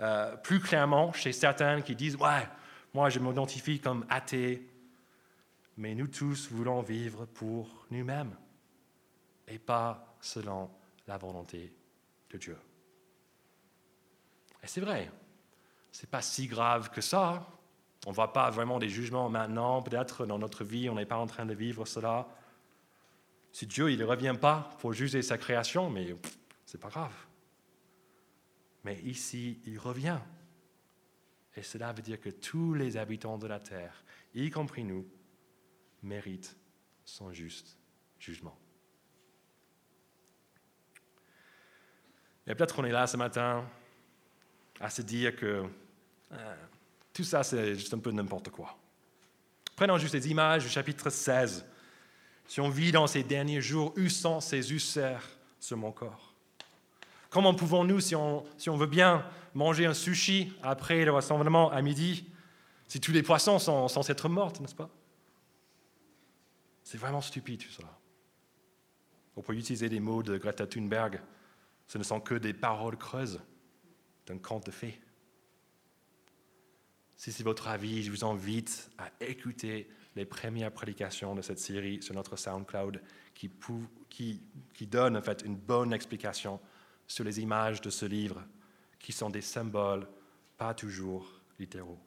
[0.00, 2.46] euh, plus clairement chez certains qui disent Ouais,
[2.92, 4.68] moi je m'identifie comme athée,
[5.76, 8.36] mais nous tous voulons vivre pour nous-mêmes
[9.50, 10.70] et pas selon
[11.06, 11.74] la volonté
[12.30, 12.56] de Dieu.
[14.62, 15.10] Et c'est vrai,
[15.92, 17.46] ce n'est pas si grave que ça.
[18.06, 21.18] On ne voit pas vraiment des jugements maintenant, peut-être dans notre vie, on n'est pas
[21.18, 22.28] en train de vivre cela.
[23.52, 26.14] Si Dieu ne revient pas pour juger sa création, mais
[26.64, 27.14] ce n'est pas grave.
[28.84, 30.20] Mais ici, il revient.
[31.56, 35.06] Et cela veut dire que tous les habitants de la terre, y compris nous,
[36.02, 36.56] méritent
[37.04, 37.76] son juste
[38.18, 38.56] jugement.
[42.46, 43.64] Et peut-être qu'on est là ce matin
[44.80, 45.64] à se dire que
[46.32, 46.54] euh,
[47.12, 48.76] tout ça, c'est juste un peu n'importe quoi.
[49.76, 51.64] Prenons juste les images du chapitre 16.
[52.46, 56.34] Si on vit dans ces derniers jours, où sont ces ulcères sur mon corps
[57.30, 59.24] Comment pouvons-nous, si on, si on veut bien,
[59.54, 62.28] manger un sushi après le rassemblement à midi,
[62.88, 64.90] si tous les poissons sont censés être morts, n'est-ce pas?
[66.82, 67.88] C'est vraiment stupide tout cela.
[69.36, 71.20] On peut utiliser des mots de Greta Thunberg.
[71.90, 73.40] Ce ne sont que des paroles creuses
[74.24, 75.00] d'un conte de fées.
[77.16, 82.00] Si c'est votre avis, je vous invite à écouter les premières prédications de cette série
[82.00, 83.02] sur notre SoundCloud
[83.34, 83.50] qui,
[84.82, 86.60] donnent en fait une bonne explication
[87.08, 88.40] sur les images de ce livre
[89.00, 90.06] qui sont des symboles
[90.58, 91.98] pas toujours littéraux.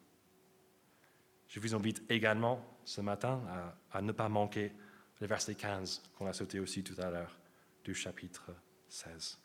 [1.46, 4.72] Je vous invite également ce matin à, à ne pas manquer
[5.20, 7.38] le verset 15 qu'on a sauté aussi tout à l'heure
[7.84, 8.50] du chapitre
[8.88, 9.43] 16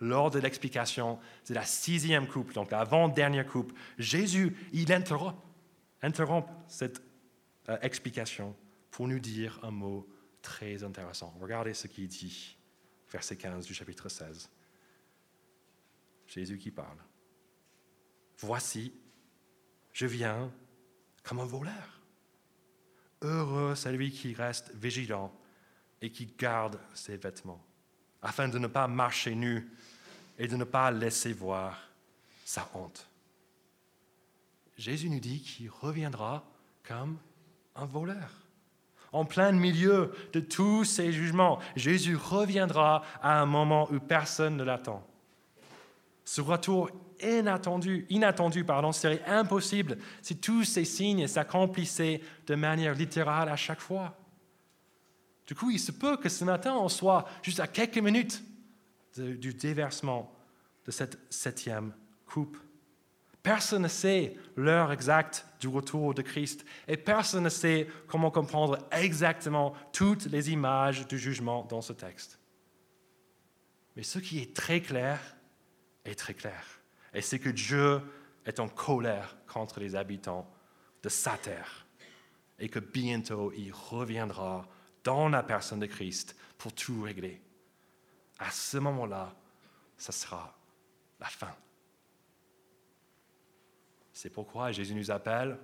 [0.00, 5.38] lors de l'explication de la sixième coupe, donc l'avant-dernière coupe, Jésus, il interrompt,
[6.02, 7.02] interrompt cette
[7.68, 8.54] euh, explication
[8.90, 10.06] pour nous dire un mot
[10.42, 11.34] très intéressant.
[11.40, 12.56] Regardez ce qu'il dit,
[13.10, 14.50] verset 15 du chapitre 16.
[16.26, 16.98] Jésus qui parle.
[18.38, 18.92] Voici,
[19.92, 20.52] je viens
[21.22, 22.02] comme un voleur.
[23.22, 25.32] Heureux celui qui reste vigilant
[26.02, 27.63] et qui garde ses vêtements,
[28.24, 29.70] afin de ne pas marcher nu
[30.38, 31.78] et de ne pas laisser voir
[32.44, 33.06] sa honte.
[34.76, 36.42] Jésus nous dit qu'il reviendra
[36.82, 37.18] comme
[37.76, 38.30] un voleur.
[39.12, 44.64] En plein milieu de tous ces jugements, Jésus reviendra à un moment où personne ne
[44.64, 45.06] l'attend.
[46.24, 46.90] Ce retour
[47.22, 53.80] inattendu, inattendu pardon, serait impossible si tous ces signes s'accomplissaient de manière littérale à chaque
[53.80, 54.16] fois.
[55.46, 58.42] Du coup, il se peut que ce matin, on soit juste à quelques minutes
[59.16, 60.34] du déversement
[60.86, 61.94] de cette septième
[62.26, 62.56] coupe.
[63.42, 68.78] Personne ne sait l'heure exacte du retour de Christ et personne ne sait comment comprendre
[68.90, 72.38] exactement toutes les images du jugement dans ce texte.
[73.96, 75.20] Mais ce qui est très clair
[76.06, 76.64] est très clair.
[77.12, 78.00] Et c'est que Dieu
[78.46, 80.50] est en colère contre les habitants
[81.02, 81.86] de sa terre
[82.58, 84.66] et que bientôt il reviendra
[85.04, 87.40] dans la personne de Christ pour tout régler
[88.38, 89.34] à ce moment-là,
[89.96, 90.54] ce sera
[91.20, 91.54] la fin.
[94.12, 95.58] C'est pourquoi Jésus nous appelle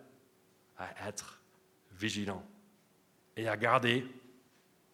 [0.79, 1.41] à être
[1.93, 2.45] vigilants
[3.37, 4.07] et à garder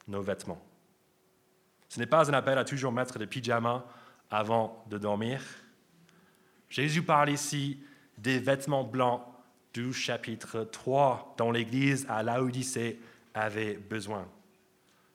[0.08, 0.62] nos vêtements.
[1.88, 3.84] Ce n'est pas un appel à toujours mettre des pyjamas
[4.30, 5.42] avant de dormir.
[6.68, 7.80] Jésus parle ici
[8.18, 9.22] des vêtements blancs
[9.72, 12.98] du chapitre 3 dont l'Église à Laodicée
[13.34, 14.26] avait besoin.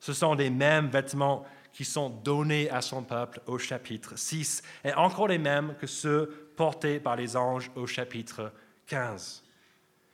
[0.01, 4.93] Ce sont les mêmes vêtements qui sont donnés à son peuple au chapitre 6, et
[4.93, 8.51] encore les mêmes que ceux portés par les anges au chapitre
[8.87, 9.43] 15.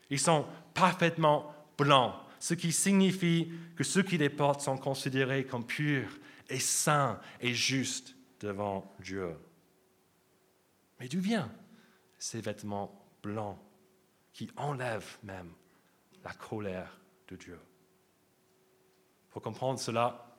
[0.10, 5.66] Ils sont parfaitement blancs, ce qui signifie que ceux qui les portent sont considérés comme
[5.66, 6.20] purs
[6.50, 9.36] et saint et juste devant Dieu.
[11.00, 11.50] Mais d'où viennent
[12.20, 13.58] ces vêtements blancs
[14.34, 15.52] qui enlèvent même
[16.24, 17.60] la colère de Dieu?
[19.38, 20.36] Pour comprendre cela,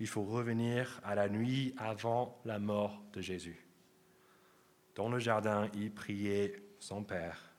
[0.00, 3.64] il faut revenir à la nuit avant la mort de Jésus.
[4.96, 7.54] Dans le jardin, il priait son Père.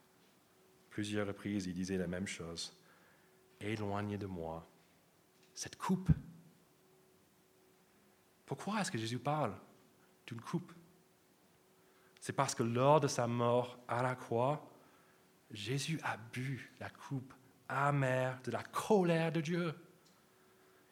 [0.90, 2.78] Plusieurs reprises, il disait la même chose.
[3.62, 4.68] Éloignez de moi
[5.54, 6.10] cette coupe.
[8.46, 9.56] Pourquoi est-ce que Jésus parle
[10.28, 10.74] d'une coupe?
[12.20, 14.70] C'est parce que lors de sa mort à la croix,
[15.52, 17.34] Jésus a bu la coupe
[17.70, 19.74] amère de la colère de Dieu.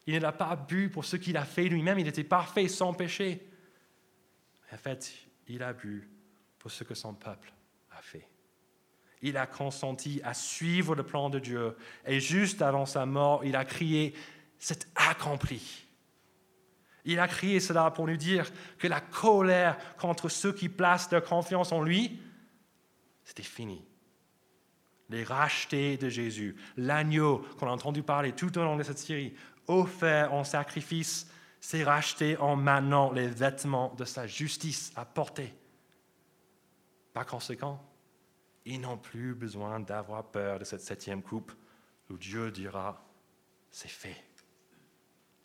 [0.06, 2.93] Il ne l'a pas bu pour ce qu'il a fait lui-même, il était parfait, sans
[2.93, 3.47] péché.
[4.72, 5.14] En fait,
[5.47, 6.10] il a bu
[6.60, 7.54] pour ce que son peuple
[7.91, 8.28] a fait.
[9.22, 13.56] Il a consenti à suivre le plan de Dieu et juste avant sa mort, il
[13.56, 14.14] a crié,
[14.60, 15.86] c'est accompli.
[17.06, 21.24] Il a crié cela pour nous dire que la colère contre ceux qui placent leur
[21.24, 22.20] confiance en lui,
[23.24, 23.84] c'était fini.
[25.10, 29.34] Les rachetés de Jésus, l'agneau qu'on a entendu parler tout au long de cette série,
[29.68, 35.53] offert en sacrifice, s'est racheté en maintenant les vêtements de sa justice à porter.
[37.14, 37.82] Par conséquent,
[38.66, 41.53] ils n'ont plus besoin d'avoir peur de cette septième coupe
[42.09, 43.05] où Dieu dira,
[43.72, 44.24] c'est fait,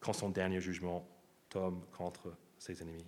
[0.01, 1.09] quand son dernier jugement
[1.49, 3.07] tombe contre ses ennemis.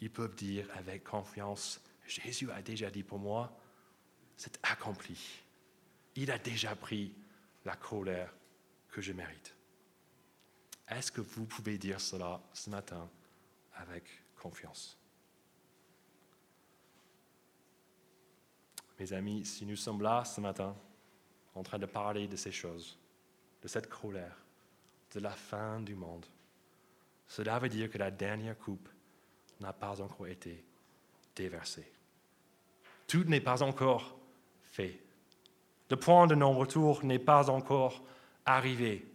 [0.00, 3.56] Ils peuvent dire avec confiance, Jésus a déjà dit pour moi,
[4.36, 5.42] c'est accompli.
[6.14, 7.14] Il a déjà pris
[7.64, 8.32] la colère
[8.88, 9.57] que je mérite.
[10.90, 13.08] Est-ce que vous pouvez dire cela ce matin
[13.74, 14.04] avec
[14.40, 14.98] confiance?
[18.98, 20.74] Mes amis, si nous sommes là ce matin
[21.54, 22.98] en train de parler de ces choses,
[23.62, 24.36] de cette colère,
[25.14, 26.26] de la fin du monde,
[27.26, 28.88] cela veut dire que la dernière coupe
[29.60, 30.64] n'a pas encore été
[31.36, 31.90] déversée.
[33.06, 34.16] Tout n'est pas encore
[34.62, 35.00] fait.
[35.90, 38.02] Le point de non-retour n'est pas encore
[38.44, 39.06] arrivé.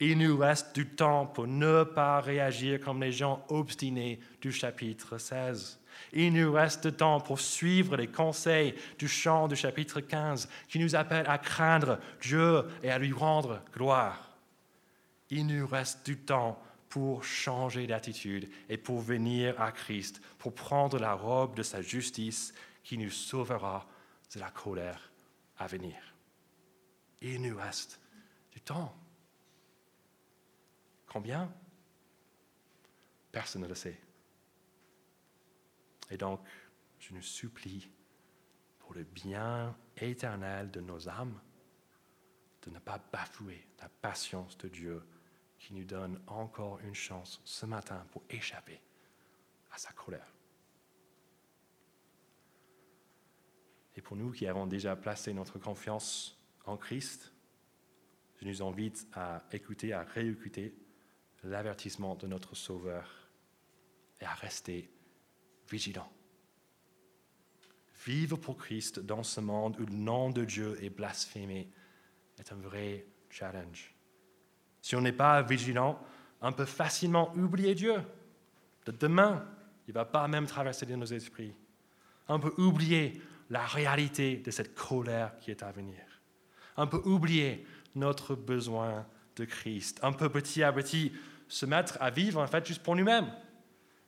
[0.00, 5.18] Il nous reste du temps pour ne pas réagir comme les gens obstinés du chapitre
[5.18, 5.78] 16.
[6.12, 10.78] Il nous reste du temps pour suivre les conseils du chant du chapitre 15 qui
[10.80, 14.36] nous appelle à craindre Dieu et à lui rendre gloire.
[15.30, 20.98] Il nous reste du temps pour changer d'attitude et pour venir à Christ, pour prendre
[20.98, 23.86] la robe de sa justice qui nous sauvera
[24.34, 25.10] de la colère
[25.58, 25.96] à venir.
[27.20, 28.00] Il nous reste
[28.52, 28.94] du temps.
[31.14, 31.48] Combien?
[33.30, 33.96] Personne ne le sait.
[36.10, 36.40] Et donc,
[36.98, 37.88] je nous supplie,
[38.80, 41.40] pour le bien éternel de nos âmes,
[42.62, 45.06] de ne pas bafouer la patience de Dieu
[45.60, 48.80] qui nous donne encore une chance ce matin pour échapper
[49.70, 50.34] à sa colère.
[53.94, 57.32] Et pour nous qui avons déjà placé notre confiance en Christ,
[58.40, 60.74] je nous invite à écouter, à réécouter
[61.44, 63.28] l'avertissement de notre Sauveur
[64.20, 64.90] et à rester
[65.70, 66.10] vigilant.
[68.06, 71.70] Vivre pour Christ dans ce monde où le nom de Dieu est blasphémé
[72.38, 73.94] est un vrai challenge.
[74.82, 75.98] Si on n'est pas vigilant,
[76.42, 77.94] on peut facilement oublier Dieu.
[78.84, 79.46] De demain,
[79.86, 81.54] il ne va pas même traverser nos esprits.
[82.28, 83.20] On peut oublier
[83.50, 86.00] la réalité de cette colère qui est à venir.
[86.76, 90.00] On peut oublier notre besoin de Christ.
[90.02, 91.12] On peut petit à petit
[91.48, 93.32] se mettre à vivre en fait juste pour nous-mêmes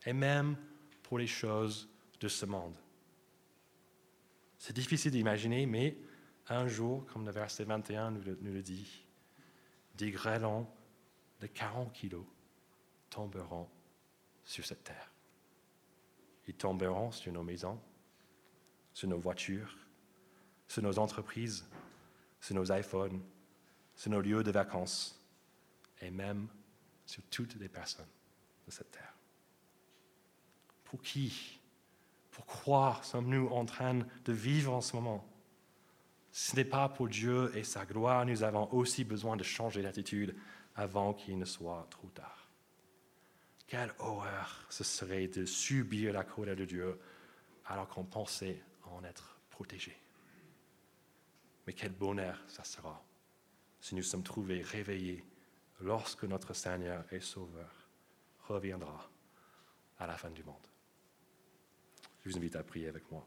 [0.05, 0.57] et même
[1.03, 1.89] pour les choses
[2.21, 2.77] de ce monde.
[4.59, 5.97] C'est difficile d'imaginer, mais
[6.49, 9.05] un jour, comme le verset 21 nous le, dit,
[9.97, 10.67] des grêlons
[11.41, 12.25] de 40 kilos
[13.11, 13.69] tomberont
[14.45, 15.11] sur cette terre.
[16.47, 17.79] Ils tomberont sur nos maisons,
[18.93, 19.77] sur nos voitures,
[20.69, 21.67] sur nos entreprises,
[22.41, 23.21] sur nos iPhones,
[23.95, 25.21] sur nos lieux de vacances
[26.01, 26.49] et même
[27.07, 28.09] sur toutes les personnes
[28.67, 29.15] de cette terre.
[30.85, 31.61] Pour qui,
[32.31, 35.27] pourquoi sommes-nous en train de vivre en ce moment?
[36.31, 40.37] Ce n'est pas pour Dieu et sa gloire, nous avons aussi besoin de changer d'attitude
[40.75, 42.51] avant qu'il ne soit trop tard.
[43.67, 47.01] Quelle horreur ce serait de subir la colère de Dieu
[47.65, 49.97] alors qu'on pensait en être protégé.
[51.67, 53.03] Mais quel bonheur ça sera
[53.81, 55.25] si nous sommes trouvés réveillés
[55.81, 57.89] lorsque notre Seigneur et Sauveur
[58.49, 59.11] reviendra
[59.99, 60.67] à la fin du monde.
[62.25, 63.27] Je vous invite à prier avec moi.